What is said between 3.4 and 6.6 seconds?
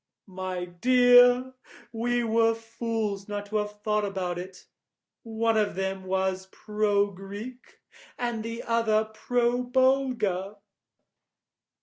to have thought of it. One of them was